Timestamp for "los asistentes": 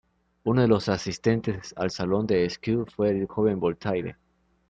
0.67-1.75